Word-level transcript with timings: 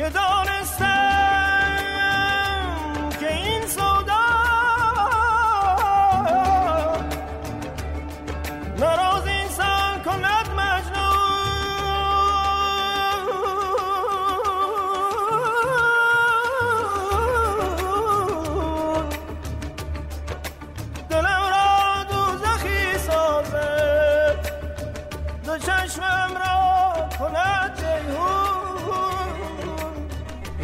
که 0.00 0.08
دانستم 0.08 1.19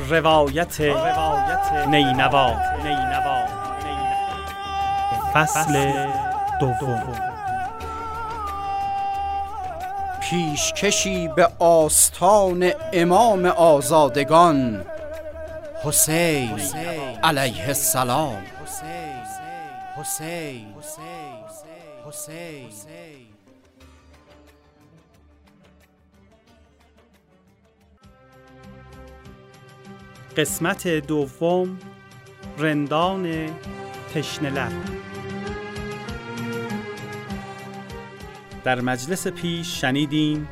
روایت 0.09 0.81
روایت 0.81 1.73
نینوا 1.89 2.55
نینوا. 2.85 3.47
فصل 5.35 6.07
دوم. 6.61 7.15
پیشکشی 10.21 11.29
به 11.29 11.49
آستان 11.59 12.71
امام 12.93 13.45
آزادگان 13.47 14.85
حسین 15.85 16.61
علیه 17.23 17.67
السلام. 17.67 18.43
حسین 19.97 20.75
حسین. 22.09 23.36
قسمت 30.37 30.89
دوم 30.89 31.79
رندان 32.59 33.51
تشنلب 34.15 34.73
در 38.65 38.81
مجلس 38.81 39.27
پیش 39.27 39.81
شنیدیم 39.81 40.49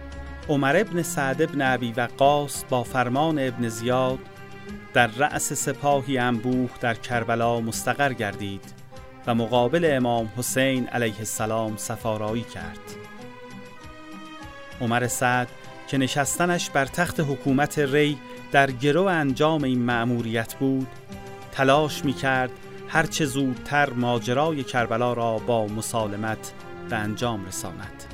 عمر 0.48 0.76
ابن 0.76 1.02
سعد 1.02 1.42
ابن 1.42 1.60
عبی 1.60 1.92
وقاص 1.92 2.64
با 2.70 2.82
فرمان 2.82 3.38
ابن 3.38 3.68
زیاد 3.68 4.18
در 4.94 5.06
رأس 5.06 5.52
سپاهی 5.52 6.18
انبوه 6.18 6.70
در 6.80 6.94
کربلا 6.94 7.60
مستقر 7.60 8.12
گردید 8.12 8.64
و 9.26 9.34
مقابل 9.34 9.90
امام 9.96 10.32
حسین 10.36 10.88
علیه 10.88 11.18
السلام 11.18 11.76
سفارایی 11.76 12.42
کرد. 12.42 12.80
عمر 14.80 15.06
سعد 15.06 15.48
که 15.88 15.98
نشستنش 15.98 16.70
بر 16.70 16.86
تخت 16.86 17.20
حکومت 17.20 17.78
ری 17.78 18.18
در 18.54 18.70
گرو 18.70 19.04
انجام 19.04 19.64
این 19.64 19.82
مأموریت 19.82 20.54
بود 20.54 20.86
تلاش 21.52 22.04
می 22.04 22.12
کرد 22.12 22.50
هرچه 22.88 23.24
زودتر 23.24 23.90
ماجرای 23.90 24.62
کربلا 24.62 25.12
را 25.12 25.38
با 25.38 25.66
مسالمت 25.66 26.52
به 26.90 26.96
انجام 26.96 27.46
رساند. 27.46 28.04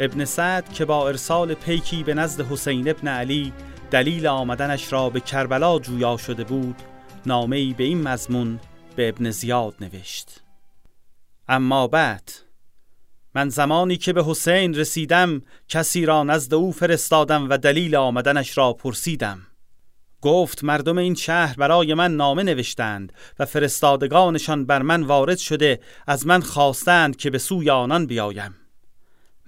ابن 0.00 0.24
سعد 0.24 0.72
که 0.72 0.84
با 0.84 1.08
ارسال 1.08 1.54
پیکی 1.54 2.02
به 2.02 2.14
نزد 2.14 2.40
حسین 2.40 2.88
ابن 2.88 3.08
علی 3.08 3.52
دلیل 3.90 4.26
آمدنش 4.26 4.92
را 4.92 5.10
به 5.10 5.20
کربلا 5.20 5.78
جویا 5.78 6.16
شده 6.16 6.44
بود 6.44 6.76
نامه‌ای 7.26 7.72
به 7.72 7.84
این 7.84 8.02
مضمون 8.02 8.60
به 8.96 9.08
ابن 9.08 9.30
زیاد 9.30 9.74
نوشت. 9.80 10.40
اما 11.48 11.86
بعد 11.86 12.32
من 13.34 13.48
زمانی 13.48 13.96
که 13.96 14.12
به 14.12 14.24
حسین 14.24 14.74
رسیدم 14.74 15.42
کسی 15.68 16.06
را 16.06 16.22
نزد 16.22 16.54
او 16.54 16.72
فرستادم 16.72 17.50
و 17.50 17.58
دلیل 17.58 17.96
آمدنش 17.96 18.58
را 18.58 18.72
پرسیدم. 18.72 19.46
گفت 20.20 20.64
مردم 20.64 20.98
این 20.98 21.14
شهر 21.14 21.54
برای 21.56 21.94
من 21.94 22.16
نامه 22.16 22.42
نوشتند 22.42 23.12
و 23.38 23.46
فرستادگانشان 23.46 24.66
بر 24.66 24.82
من 24.82 25.02
وارد 25.02 25.38
شده 25.38 25.80
از 26.06 26.26
من 26.26 26.40
خواستند 26.40 27.16
که 27.16 27.30
به 27.30 27.38
سوی 27.38 27.70
آنان 27.70 28.06
بیایم. 28.06 28.54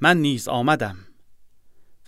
من 0.00 0.16
نیز 0.16 0.48
آمدم. 0.48 0.97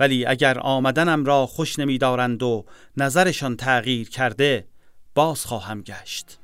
ولی 0.01 0.27
اگر 0.27 0.59
آمدنم 0.59 1.25
را 1.25 1.47
خوش 1.47 1.79
نمیدارند 1.79 2.43
و 2.43 2.65
نظرشان 2.97 3.57
تغییر 3.57 4.09
کرده 4.09 4.69
باز 5.15 5.45
خواهم 5.45 5.83
گشت. 5.83 6.39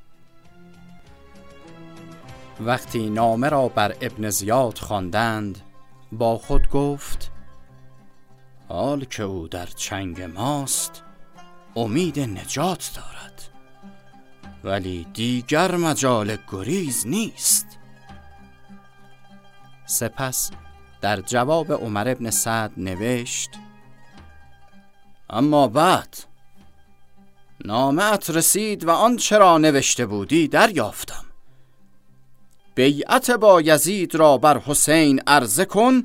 وقتی 2.61 3.11
نامه 3.11 3.49
را 3.49 3.69
بر 3.69 3.97
ابن 4.01 4.31
زیاد 4.31 4.79
خواندند 4.79 5.61
با 6.13 6.39
خود 6.39 6.69
گفت 6.69 7.31
حال 8.69 9.05
که 9.05 9.23
او 9.23 9.49
در 9.49 9.67
چنگ 9.67 10.23
ماست 10.23 11.03
امید 11.77 12.21
نجات 12.21 12.93
دارد. 12.97 13.43
ولی 14.65 15.07
دیگر 15.13 15.77
مجال 15.77 16.37
گریز 16.53 17.07
نیست. 17.07 17.67
سپس 19.87 20.51
در 21.01 21.21
جواب 21.21 21.73
عمر 21.73 22.09
ابن 22.09 22.31
سعد 22.31 22.73
نوشت 22.77 23.51
اما 25.31 25.69
بعد 25.69 26.17
نامت 27.65 28.31
رسید 28.31 28.85
و 28.85 28.91
آن 28.91 29.17
چرا 29.17 29.59
نوشته 29.59 30.07
بودی 30.07 30.49
دریافتم. 30.49 31.30
بیعت 32.75 33.31
با 33.31 33.61
یزید 33.61 34.15
را 34.15 34.39
بر 34.39 34.59
حسین 34.59 35.21
عرضه 35.27 35.65
کن 35.65 36.05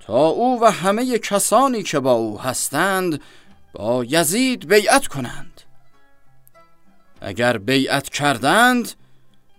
تا 0.00 0.26
او 0.26 0.62
و 0.62 0.70
همه 0.70 1.18
کسانی 1.18 1.82
که 1.82 2.00
با 2.00 2.12
او 2.12 2.40
هستند 2.40 3.20
با 3.72 4.04
یزید 4.04 4.68
بیعت 4.68 5.06
کنند. 5.06 5.60
اگر 7.20 7.58
بیعت 7.58 8.08
کردند 8.08 8.92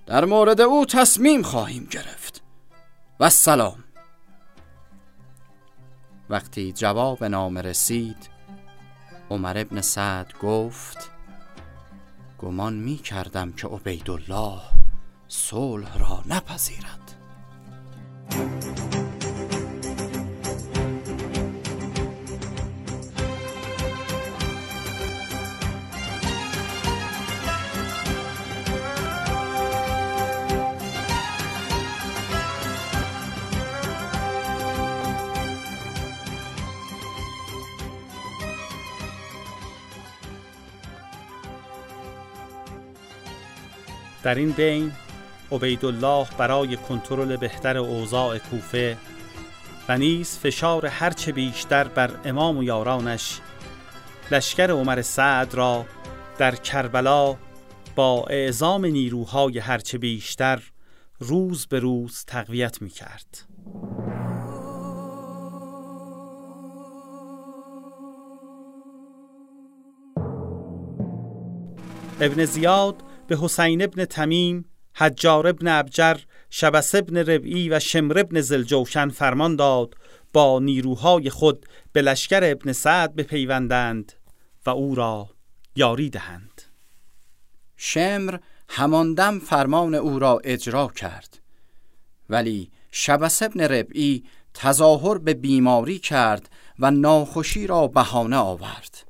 در 0.05 0.25
مورد 0.25 0.61
او 0.61 0.85
تصمیم 0.85 1.41
خواهیم 1.41 1.87
گرفت. 1.91 2.41
و 3.21 3.29
سلام 3.29 3.83
وقتی 6.29 6.71
جواب 6.71 7.23
نامه 7.23 7.61
رسید 7.61 8.29
عمر 9.29 9.57
ابن 9.57 9.81
سعد 9.81 10.33
گفت 10.41 11.11
گمان 12.39 12.73
می 12.73 12.97
کردم 12.97 13.51
که 13.51 13.67
عبیدالله 13.67 14.80
صلح 15.33 15.97
را 15.97 16.23
نپذیرد. 16.27 17.15
در 44.23 44.35
این 44.35 44.51
بین 44.51 44.91
عبیدالله 45.51 46.27
برای 46.37 46.77
کنترل 46.77 47.35
بهتر 47.35 47.77
اوضاع 47.77 48.37
کوفه 48.37 48.97
و 49.89 49.97
نیز 49.97 50.37
فشار 50.37 50.85
هرچه 50.85 51.31
بیشتر 51.31 51.87
بر 51.87 52.11
امام 52.25 52.57
و 52.57 52.63
یارانش 52.63 53.39
لشکر 54.31 54.71
عمر 54.71 55.01
سعد 55.01 55.55
را 55.55 55.85
در 56.37 56.55
کربلا 56.55 57.35
با 57.95 58.25
اعزام 58.29 58.85
نیروهای 58.85 59.59
هرچه 59.59 59.97
بیشتر 59.97 60.61
روز 61.19 61.67
به 61.67 61.79
روز 61.79 62.23
تقویت 62.27 62.81
می 62.81 62.89
کرد. 62.89 63.45
ابن 72.21 72.45
زیاد 72.45 72.95
به 73.27 73.37
حسین 73.41 73.81
ابن 73.81 74.05
تمیم 74.05 74.70
حجار 74.93 75.47
ابن 75.47 75.67
ابجر 75.67 76.17
شبس 76.49 76.95
ابن 76.95 77.17
ربعی 77.17 77.69
و 77.69 77.79
شمر 77.79 78.19
ابن 78.19 78.41
زلجوشن 78.41 79.09
فرمان 79.09 79.55
داد 79.55 79.95
با 80.33 80.59
نیروهای 80.59 81.29
خود 81.29 81.65
به 81.93 82.01
لشکر 82.01 82.41
ابن 82.43 82.71
سعد 82.71 83.15
بپیوندند 83.15 84.13
و 84.65 84.69
او 84.69 84.95
را 84.95 85.29
یاری 85.75 86.09
دهند 86.09 86.61
شمر 87.77 88.37
هماندم 88.69 89.39
فرمان 89.39 89.95
او 89.95 90.19
را 90.19 90.41
اجرا 90.43 90.87
کرد 90.87 91.39
ولی 92.29 92.71
شبس 92.91 93.41
ابن 93.43 93.61
ربعی 93.61 94.23
تظاهر 94.53 95.17
به 95.17 95.33
بیماری 95.33 95.99
کرد 95.99 96.49
و 96.79 96.91
ناخوشی 96.91 97.67
را 97.67 97.87
بهانه 97.87 98.35
آورد 98.35 99.07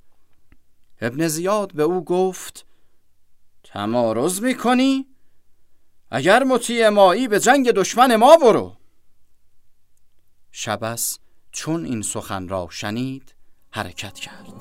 ابن 1.02 1.28
زیاد 1.28 1.74
به 1.74 1.84
او 1.84 2.04
گفت 2.06 2.66
تمارز 3.64 4.42
می‌کنی؟ 4.42 5.11
اگر 6.14 6.44
مطیع 6.44 6.90
مایی 6.90 7.28
به 7.28 7.40
جنگ 7.40 7.72
دشمن 7.72 8.16
ما 8.16 8.38
برو. 8.38 8.78
شبس 10.52 11.20
چون 11.52 11.86
این 11.86 12.02
سخن 12.02 12.48
را 12.48 12.68
شنید 12.72 13.36
حرکت 13.72 14.14
کرد. 14.14 14.54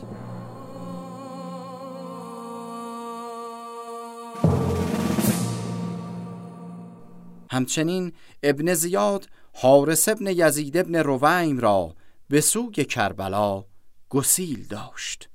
همچنین 7.50 8.12
ابن 8.42 8.74
زیاد 8.74 9.28
حارس 9.54 10.08
ابن 10.08 10.26
یزید 10.26 10.76
ابن 10.76 10.96
رویم 10.96 11.58
را 11.58 11.94
به 12.28 12.40
سوی 12.40 12.84
کربلا 12.84 13.64
گسیل 14.08 14.66
داشت. 14.66 15.28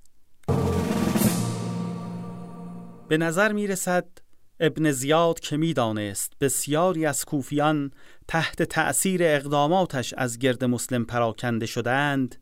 به 3.07 3.18
نظر 3.18 3.51
می 3.51 3.68
رسد 3.68 4.25
ابن 4.60 4.92
زیاد 4.92 5.40
که 5.40 5.57
می‌دانست 5.57 6.34
بسیاری 6.42 7.06
از 7.06 7.25
کوفیان 7.25 7.92
تحت 8.28 8.63
تأثیر 8.63 9.22
اقداماتش 9.24 10.13
از 10.18 10.40
گرد 10.40 10.63
مسلم 10.63 11.06
پراکنده 11.06 11.66
شدند 11.66 12.36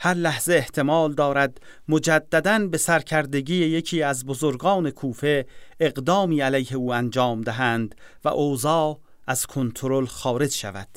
هر 0.00 0.14
لحظه 0.14 0.54
احتمال 0.54 1.14
دارد 1.14 1.60
مجددا 1.88 2.58
به 2.58 2.78
سرکردگی 2.78 3.54
یکی 3.54 4.02
از 4.02 4.26
بزرگان 4.26 4.90
کوفه 4.90 5.46
اقدامی 5.80 6.40
علیه 6.40 6.74
او 6.74 6.94
انجام 6.94 7.40
دهند 7.40 7.94
و 8.24 8.28
اوضاع 8.28 9.00
از 9.26 9.46
کنترل 9.46 10.06
خارج 10.06 10.50
شود. 10.50 10.88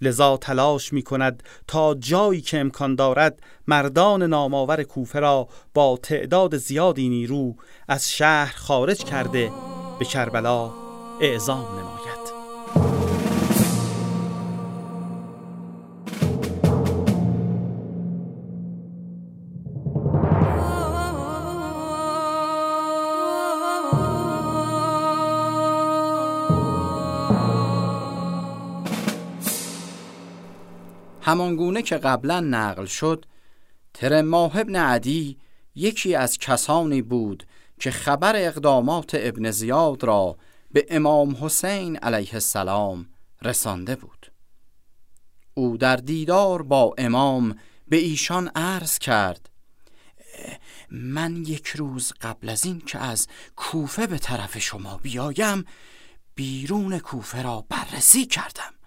لذا 0.00 0.36
تلاش 0.36 0.92
می 0.92 1.02
کند 1.02 1.42
تا 1.66 1.94
جایی 1.94 2.40
که 2.40 2.58
امکان 2.58 2.94
دارد 2.94 3.42
مردان 3.66 4.22
نامآور 4.22 4.82
کوفه 4.82 5.20
را 5.20 5.48
با 5.74 5.98
تعداد 6.02 6.56
زیادی 6.56 7.08
نیرو 7.08 7.54
از 7.88 8.10
شهر 8.10 8.56
خارج 8.56 9.04
کرده 9.04 9.52
به 9.98 10.04
کربلا 10.04 10.70
اعزام 11.20 11.78
نماید. 11.78 12.17
همانگونه 31.28 31.82
که 31.82 31.96
قبلا 31.96 32.40
نقل 32.40 32.84
شد 32.84 33.24
ترماه 33.94 34.56
ابن 34.56 34.76
عدی 34.76 35.38
یکی 35.74 36.14
از 36.14 36.38
کسانی 36.38 37.02
بود 37.02 37.46
که 37.80 37.90
خبر 37.90 38.36
اقدامات 38.36 39.10
ابن 39.14 39.50
زیاد 39.50 40.04
را 40.04 40.36
به 40.70 40.86
امام 40.90 41.36
حسین 41.40 41.96
علیه 41.96 42.34
السلام 42.34 43.06
رسانده 43.42 43.96
بود. 43.96 44.32
او 45.54 45.76
در 45.76 45.96
دیدار 45.96 46.62
با 46.62 46.94
امام 46.98 47.56
به 47.88 47.96
ایشان 47.96 48.48
عرض 48.54 48.98
کرد 48.98 49.50
من 50.90 51.36
یک 51.36 51.68
روز 51.68 52.12
قبل 52.20 52.48
از 52.48 52.64
این 52.64 52.80
که 52.80 52.98
از 52.98 53.26
کوفه 53.56 54.06
به 54.06 54.18
طرف 54.18 54.58
شما 54.58 54.96
بیایم 54.96 55.64
بیرون 56.34 56.98
کوفه 56.98 57.42
را 57.42 57.66
بررسی 57.68 58.26
کردم. 58.26 58.77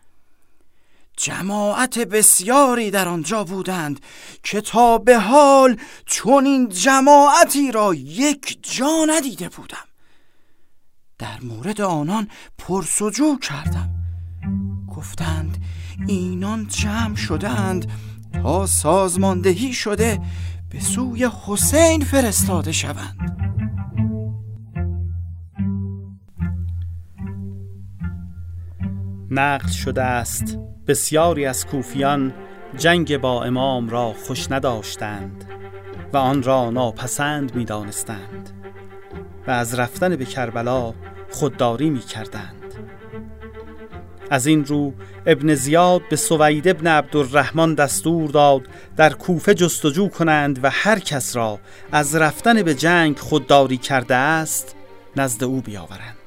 جماعت 1.21 1.99
بسیاری 1.99 2.91
در 2.91 3.07
آنجا 3.07 3.43
بودند 3.43 3.99
که 4.43 4.61
تا 4.61 4.97
به 4.97 5.19
حال 5.19 5.77
چون 6.05 6.45
این 6.45 6.69
جماعتی 6.69 7.71
را 7.71 7.93
یک 7.93 8.57
جا 8.61 9.05
ندیده 9.07 9.49
بودم. 9.49 9.87
در 11.19 11.39
مورد 11.41 11.81
آنان 11.81 12.27
پرسجو 12.57 13.37
کردم. 13.37 13.89
گفتند 14.95 15.57
اینان 16.07 16.67
جمع 16.67 17.15
شدند 17.15 17.91
تا 18.33 18.67
سازماندهی 18.67 19.73
شده 19.73 20.21
به 20.69 20.79
سوی 20.79 21.29
حسین 21.45 22.03
فرستاده 22.03 22.71
شوند. 22.71 23.50
نقل 29.33 29.67
شده 29.67 30.03
است. 30.03 30.57
بسیاری 30.87 31.45
از 31.45 31.65
کوفیان 31.65 32.33
جنگ 32.77 33.17
با 33.17 33.43
امام 33.43 33.89
را 33.89 34.13
خوش 34.13 34.51
نداشتند 34.51 35.45
و 36.13 36.17
آن 36.17 36.43
را 36.43 36.69
ناپسند 36.69 37.55
می 37.55 37.65
دانستند 37.65 38.49
و 39.47 39.51
از 39.51 39.79
رفتن 39.79 40.15
به 40.15 40.25
کربلا 40.25 40.93
خودداری 41.29 41.89
می 41.89 41.99
کردند 41.99 42.73
از 44.29 44.45
این 44.45 44.65
رو 44.65 44.93
ابن 45.25 45.55
زیاد 45.55 46.01
به 46.09 46.15
سوید 46.15 46.67
ابن 46.67 46.87
عبدالرحمن 46.87 47.73
دستور 47.73 48.29
داد 48.29 48.61
در 48.97 49.13
کوفه 49.13 49.53
جستجو 49.53 50.07
کنند 50.07 50.59
و 50.63 50.69
هر 50.69 50.99
کس 50.99 51.35
را 51.35 51.59
از 51.91 52.15
رفتن 52.15 52.63
به 52.63 52.73
جنگ 52.73 53.17
خودداری 53.17 53.77
کرده 53.77 54.15
است 54.15 54.75
نزد 55.15 55.43
او 55.43 55.61
بیاورند. 55.61 56.20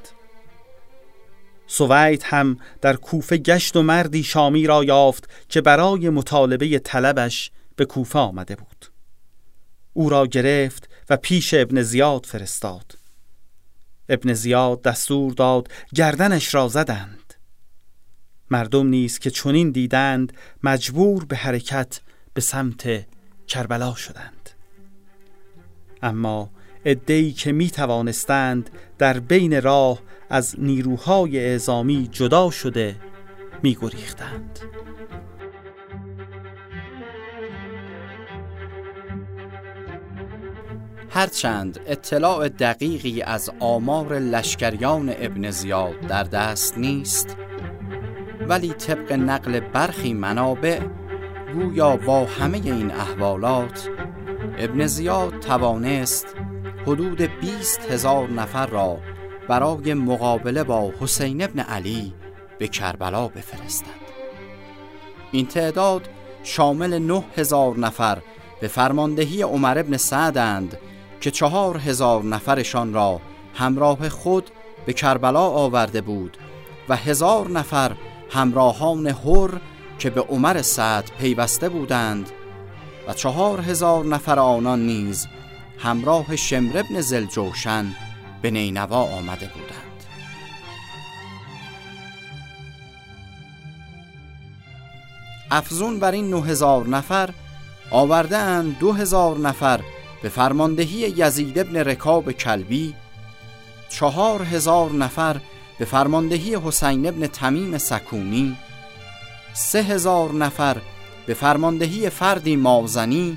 سوید 1.66 2.22
هم 2.22 2.58
در 2.80 2.96
کوفه 2.96 3.36
گشت 3.36 3.76
و 3.76 3.82
مردی 3.82 4.22
شامی 4.22 4.66
را 4.66 4.84
یافت 4.84 5.30
که 5.48 5.60
برای 5.60 6.10
مطالبه 6.10 6.78
طلبش 6.78 7.50
به 7.76 7.84
کوفه 7.84 8.18
آمده 8.18 8.56
بود. 8.56 8.86
او 9.92 10.08
را 10.08 10.26
گرفت 10.26 10.88
و 11.10 11.16
پیش 11.16 11.54
ابن 11.54 11.82
زیاد 11.82 12.26
فرستاد. 12.26 12.98
ابن 14.08 14.32
زیاد 14.32 14.82
دستور 14.82 15.32
داد 15.32 15.68
گردنش 15.94 16.54
را 16.54 16.68
زدند. 16.68 17.34
مردم 18.50 18.86
نیز 18.86 19.18
که 19.18 19.30
چنین 19.30 19.70
دیدند 19.70 20.32
مجبور 20.62 21.24
به 21.24 21.36
حرکت 21.36 22.00
به 22.34 22.40
سمت 22.40 23.06
کربلا 23.46 23.94
شدند. 23.94 24.50
اما 26.02 26.50
ادهی 26.84 27.32
که 27.32 27.52
می 27.52 27.70
توانستند 27.70 28.70
در 28.98 29.20
بین 29.20 29.62
راه 29.62 29.98
از 30.30 30.54
نیروهای 30.58 31.38
اعزامی 31.38 32.08
جدا 32.12 32.50
شده 32.50 32.96
می 33.62 33.76
گریختند. 33.80 34.60
هرچند 41.10 41.80
اطلاع 41.86 42.48
دقیقی 42.48 43.22
از 43.22 43.50
آمار 43.60 44.18
لشکریان 44.18 45.14
ابن 45.18 45.50
زیاد 45.50 46.00
در 46.00 46.22
دست 46.22 46.78
نیست 46.78 47.36
ولی 48.48 48.68
طبق 48.68 49.12
نقل 49.12 49.60
برخی 49.60 50.14
منابع 50.14 50.80
گویا 51.54 51.96
با 51.96 52.24
همه 52.24 52.60
این 52.64 52.90
احوالات 52.90 53.88
ابن 54.58 54.86
زیاد 54.86 55.40
توانست 55.40 56.36
حدود 56.86 57.22
20 57.22 57.80
هزار 57.90 58.30
نفر 58.30 58.66
را 58.66 58.98
برای 59.48 59.94
مقابله 59.94 60.64
با 60.64 60.92
حسین 61.00 61.42
ابن 61.42 61.60
علی 61.60 62.14
به 62.58 62.68
کربلا 62.68 63.28
بفرستند 63.28 63.90
این 65.32 65.46
تعداد 65.46 66.08
شامل 66.42 66.98
نه 66.98 67.24
هزار 67.36 67.78
نفر 67.78 68.18
به 68.60 68.68
فرماندهی 68.68 69.42
عمر 69.42 69.78
ابن 69.78 69.96
سعدند 69.96 70.78
که 71.20 71.30
چهار 71.30 71.78
هزار 71.78 72.24
نفرشان 72.24 72.94
را 72.94 73.20
همراه 73.54 74.08
خود 74.08 74.50
به 74.86 74.92
کربلا 74.92 75.46
آورده 75.46 76.00
بود 76.00 76.36
و 76.88 76.96
هزار 76.96 77.50
نفر 77.50 77.96
همراهان 78.30 79.06
هر 79.06 79.50
که 79.98 80.10
به 80.10 80.20
عمر 80.20 80.62
سعد 80.62 81.10
پیوسته 81.18 81.68
بودند 81.68 82.30
و 83.08 83.12
چهار 83.12 83.60
هزار 83.60 84.04
نفر 84.04 84.38
آنان 84.38 84.86
نیز 84.86 85.28
همراه 85.84 86.36
شمر 86.36 86.78
ابن 86.78 87.00
زلجوشن 87.00 87.94
به 88.42 88.50
نینوا 88.50 89.02
آمده 89.02 89.46
بودند. 89.46 90.04
افزون 95.50 95.98
بر 95.98 96.12
این 96.12 96.30
نه 96.30 96.44
هزار 96.44 96.88
نفر 96.88 97.30
آورده 97.90 98.36
اند 98.36 98.78
دو 98.78 98.92
هزار 98.92 99.38
نفر 99.38 99.80
به 100.22 100.28
فرماندهی 100.28 101.14
یزید 101.16 101.58
ابن 101.58 101.76
رکاب 101.76 102.32
کلبی 102.32 102.94
چهار 103.88 104.42
هزار 104.42 104.92
نفر 104.92 105.40
به 105.78 105.84
فرماندهی 105.84 106.56
حسین 106.56 107.06
ابن 107.06 107.26
تمیم 107.26 107.78
سکونی 107.78 108.56
سه 109.54 109.82
هزار 109.82 110.32
نفر 110.32 110.76
به 111.26 111.34
فرماندهی 111.34 112.10
فردی 112.10 112.56
مازنی 112.56 113.36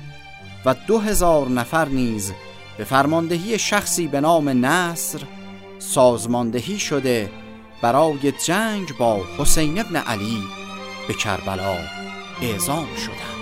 و 0.68 0.74
دو 0.86 0.98
هزار 0.98 1.48
نفر 1.48 1.88
نیز 1.88 2.32
به 2.78 2.84
فرماندهی 2.84 3.58
شخصی 3.58 4.08
به 4.08 4.20
نام 4.20 4.66
نصر 4.66 5.20
سازماندهی 5.78 6.78
شده 6.78 7.30
برای 7.82 8.32
جنگ 8.32 8.96
با 8.98 9.20
حسین 9.38 9.78
ابن 9.80 9.96
علی 9.96 10.42
به 11.08 11.14
کربلا 11.14 11.76
اعزام 12.42 12.86
شدند. 12.96 13.37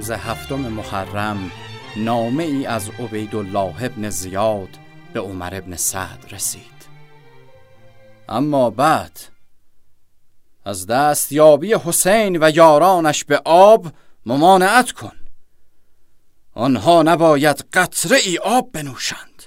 روز 0.00 0.10
هفتم 0.10 0.54
محرم 0.54 1.50
نامه 1.96 2.44
ای 2.44 2.66
از 2.66 2.90
عبیدالله 2.98 3.84
ابن 3.84 4.10
زیاد 4.10 4.68
به 5.12 5.20
عمر 5.20 5.54
ابن 5.54 5.76
سعد 5.76 6.26
رسید. 6.30 6.86
اما 8.28 8.70
بعد 8.70 9.20
از 10.64 10.86
دست 10.86 11.32
یابی 11.32 11.74
حسین 11.74 12.38
و 12.42 12.50
یارانش 12.50 13.24
به 13.24 13.42
آب 13.44 13.86
ممانعت 14.26 14.92
کن. 14.92 15.16
آنها 16.54 17.02
نباید 17.02 17.64
قطره 17.72 18.16
ای 18.24 18.38
آب 18.38 18.72
بنوشند. 18.72 19.42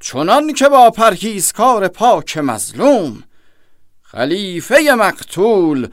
چنان 0.00 0.52
که 0.52 0.68
با 0.68 0.90
پرهیزکار 0.90 1.88
پاک 1.88 2.38
مظلوم 2.38 3.24
خلیفه 4.02 4.94
مقتول 4.98 5.88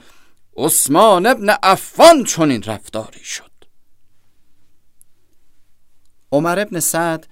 عثمان 0.58 1.25
ابن 1.25 1.50
عفان 1.50 2.24
چنین 2.24 2.63
رفتاری 2.63 3.24
شد. 3.24 3.50
عمر 6.31 6.59
ابن 6.59 6.79
سعد 6.79 7.27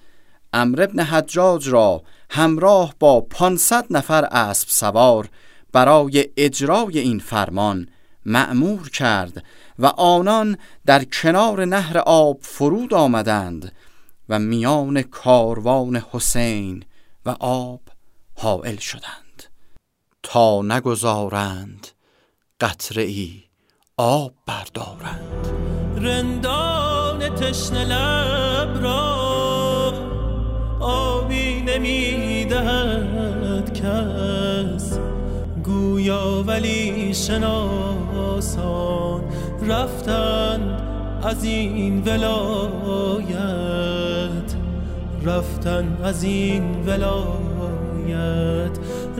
امر 0.53 0.81
ابن 0.81 0.99
حجاج 0.99 1.69
را 1.69 2.03
همراه 2.29 2.95
با 2.99 3.21
500 3.21 3.85
نفر 3.89 4.25
اسب 4.25 4.67
سوار 4.69 5.29
برای 5.71 6.29
اجرای 6.37 6.99
این 6.99 7.19
فرمان 7.19 7.87
معمور 8.25 8.89
کرد 8.89 9.43
و 9.79 9.85
آنان 9.85 10.57
در 10.85 11.03
کنار 11.03 11.65
نهر 11.65 11.97
آب 11.97 12.39
فرود 12.41 12.93
آمدند 12.93 13.71
و 14.29 14.39
میان 14.39 15.01
کاروان 15.01 16.03
حسین 16.11 16.83
و 17.25 17.35
آب 17.39 17.81
حائل 18.35 18.77
شدند. 18.77 19.43
تا 20.23 20.61
نگذارند 20.61 21.87
قطره 22.59 23.03
ای 23.03 23.43
آب 23.97 24.33
بردارند. 24.45 25.47
رندان 25.95 26.98
تشن 27.19 27.75
لب 27.75 28.83
را 28.83 29.19
آبی 30.79 31.61
نمی‌دهد 31.61 33.73
کس. 33.73 34.99
گویا 35.63 36.43
ولی 36.47 37.13
شناسان 37.13 39.23
رفتن 39.67 40.77
از 41.23 41.43
این 41.43 42.03
ولایت. 42.03 43.39
رفتن 45.25 45.97
از 46.03 46.23
این 46.23 46.85
ولایت. 46.85 48.79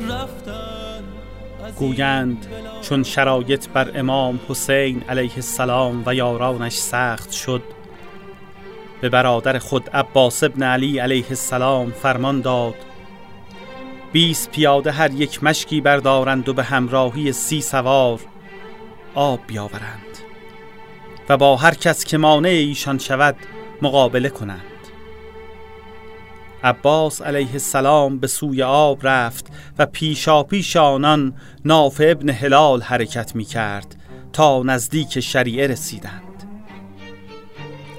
رفتن 0.10 0.80
گویند 1.80 2.46
چون 2.82 3.04
شرایط 3.04 3.70
بر 3.70 3.92
امام 3.96 4.40
حسین 4.50 5.04
علیه 5.10 5.36
السلام 5.36 6.04
و 6.06 6.14
یارانش 6.14 6.78
سخت 6.78 7.32
شد 7.32 7.62
به 9.02 9.10
برادر 9.10 9.60
خود 9.60 9.90
عباس 9.90 10.44
ابن 10.44 10.64
علی 10.64 11.00
علیه 11.00 11.26
السلام 11.30 11.92
فرمان 11.92 12.42
داد. 12.42 12.76
بیست 14.12 14.52
پیاده 14.52 14.92
هر 14.92 15.12
یک 15.12 15.44
مشکی 15.44 15.82
بردارند 15.82 16.50
و 16.50 16.54
به 16.54 16.64
همراهی 16.64 17.32
سی 17.32 17.62
سوار 17.62 18.20
آب 19.16 19.40
بیاورند 19.48 20.00
و 21.30 21.38
با 21.38 21.56
هر 21.56 21.74
کس 21.74 22.06
که 22.06 22.18
مانع 22.18 22.50
ایشان 22.50 22.98
شود 22.98 23.36
مقابله 23.82 24.30
کنند. 24.30 24.62
عباس 26.64 27.22
علیه 27.22 27.52
السلام 27.54 28.20
به 28.20 28.28
سوی 28.28 28.64
آب 28.64 29.08
رفت 29.08 29.48
و 29.78 29.86
پیشا 29.86 30.44
پیش 30.44 30.76
آنان 30.76 31.34
نافع 31.66 32.12
ابن 32.12 32.30
هلال 32.30 32.82
حرکت 32.82 33.36
می 33.36 33.46
کرد 33.46 33.96
تا 34.34 34.64
نزدیک 34.64 35.20
شریعه 35.20 35.68
رسیدند. 35.68 36.29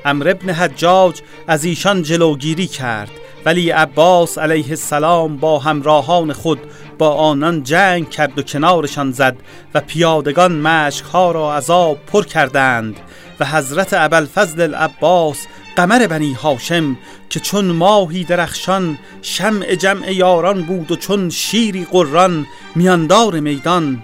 امر 0.05 0.29
ابن 0.29 0.51
حجاج 0.51 1.21
از 1.47 1.65
ایشان 1.65 2.03
جلوگیری 2.03 2.67
کرد 2.67 3.11
ولی 3.45 3.71
عباس 3.71 4.39
علیه 4.39 4.69
السلام 4.71 5.37
با 5.37 5.59
همراهان 5.59 6.33
خود 6.33 6.59
با 6.99 7.15
آنان 7.15 7.63
جنگ 7.63 8.11
کرد 8.11 8.39
و 8.39 8.43
کنارشان 8.43 9.13
زد 9.13 9.37
و 9.75 9.81
پیادگان 9.81 10.53
مشکها 10.53 11.31
را 11.31 11.57
عذاب 11.57 11.99
پر 12.07 12.25
کردند 12.25 13.01
و 13.41 13.45
حضرت 13.45 13.95
ابوالفضل 13.95 14.61
العباس 14.61 15.47
قمر 15.77 16.07
بنی 16.07 16.33
هاشم 16.33 16.97
که 17.31 17.41
چون 17.41 17.65
ماهی 17.65 18.25
درخشان 18.25 18.99
شمع 19.23 19.75
جمع 19.75 20.13
یاران 20.13 20.63
بود 20.63 20.93
و 20.93 20.97
چون 20.97 21.31
شیری 21.31 21.87
قران 21.91 22.47
میاندار 22.75 23.41
میدان 23.41 24.03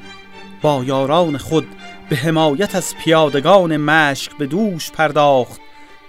با 0.63 0.85
یاران 0.85 1.39
خود 1.39 1.67
به 2.09 2.17
حمایت 2.17 2.75
از 2.75 2.95
پیادگان 2.97 3.77
مشک 3.77 4.37
به 4.39 4.47
دوش 4.47 4.91
پرداخت 4.91 5.61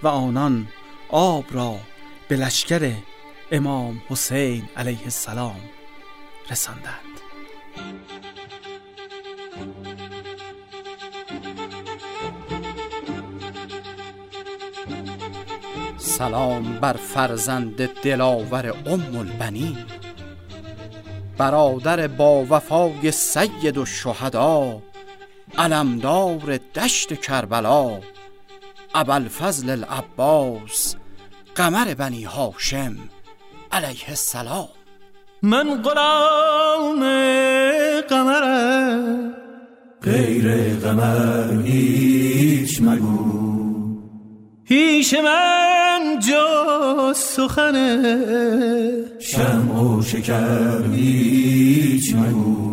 و 0.02 0.08
آنان 0.08 0.68
آب 1.08 1.44
را 1.50 1.76
به 2.28 2.36
لشکر 2.36 2.92
امام 3.50 4.02
حسین 4.08 4.68
علیه 4.76 5.02
السلام 5.04 5.60
رساندند. 6.50 6.94
سلام 15.96 16.78
بر 16.80 16.92
فرزند 16.92 17.86
دلاور 17.86 18.74
ام 18.86 19.16
البنین 19.16 19.78
برادر 21.38 22.06
با 22.06 22.46
وفای 22.50 23.10
سید 23.10 23.78
و 23.78 23.86
شهدا 23.86 24.82
علمدار 25.58 26.56
دشت 26.74 27.20
کربلا. 27.20 28.00
ابوالفضل 28.94 29.70
العباس 29.70 30.96
قمر 31.54 31.94
بنی 31.94 32.24
هاشم 32.24 32.96
علیه 33.72 34.08
السلام. 34.08 34.68
من 35.42 35.82
غلام 35.82 37.00
قمرم 38.10 39.34
غیر 40.02 40.74
قمر 40.74 41.62
هیچ 41.62 42.82
مگو. 42.82 43.48
هیچ 44.64 45.14
من 45.14 46.18
جا 46.28 47.12
سخنه 47.16 48.14
شم 49.18 49.70
و 49.70 50.02
شکر 50.02 50.82
هیچ 50.92 52.14
مگو. 52.14 52.67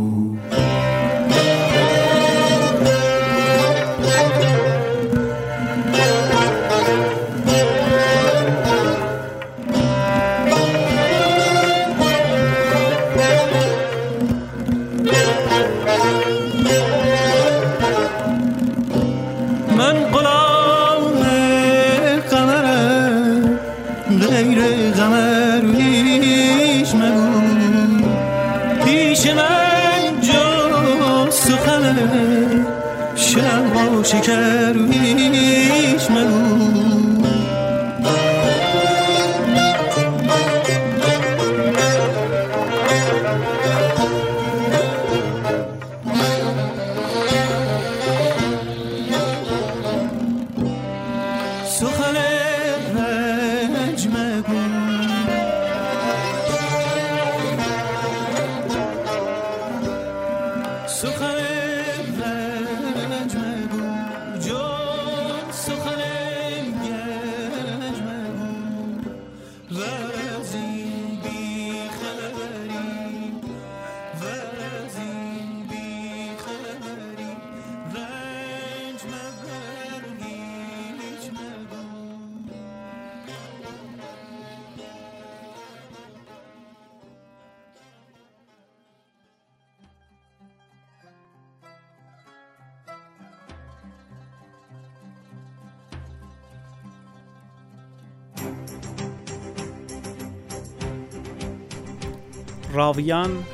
راویان 102.73 103.45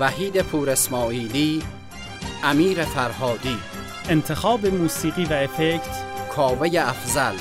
وحید 0.00 0.42
پور 0.42 0.70
اسماعیلی 0.70 1.62
امیر 2.44 2.84
فرهادی. 2.84 3.56
انتخاب 4.08 4.66
موسیقی 4.66 5.24
و 5.24 5.32
افکت 5.32 6.04
کاوه 6.36 6.68
افزل 6.78 7.34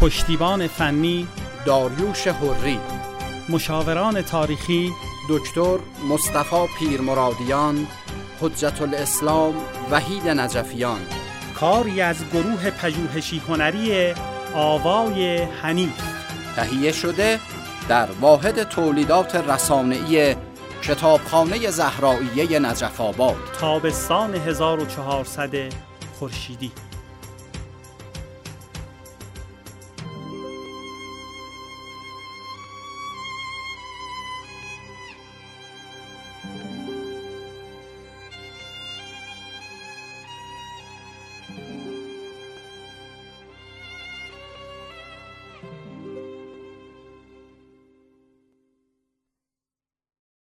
پشتیبان 0.00 0.66
فنی 0.66 1.26
داریوش 1.66 2.26
حری. 2.26 2.78
مشاوران 3.48 4.22
تاریخی 4.22 4.92
دکتر 5.28 5.78
مصطفی 6.08 6.66
پیرمرادیان 6.78 7.86
حجت 8.40 8.82
الاسلام 8.82 9.54
وحید 9.90 10.28
نجفیان. 10.28 11.00
کاری 11.54 12.00
از 12.00 12.16
گروه 12.32 12.70
پژوهشی 12.70 13.42
هنری 13.48 14.14
آوای 14.54 15.42
حنیف. 15.42 16.02
تهیه 16.56 16.92
شده 16.92 17.40
در 17.88 18.08
واحد 18.20 18.62
تولیدات 18.62 19.36
رسانه‌ای 19.36 20.36
کتابخانه 20.82 21.70
زهراییه 21.70 22.58
نجف 22.58 23.00
آباد. 23.00 23.36
تابستان 23.60 24.34
1400 24.34 25.50
خورشیدی. 26.18 26.72